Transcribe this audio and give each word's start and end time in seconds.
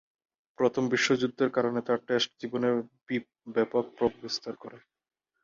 প্রথম 0.59 0.83
বিশ্বযুদ্ধের 0.93 1.49
কারণে 1.55 1.79
তার 1.87 1.99
টেস্ট 2.07 2.29
জীবনে 2.41 2.69
ব্যাপক 3.55 3.83
প্রভাববিস্তার 3.97 4.53
করে। 4.63 4.77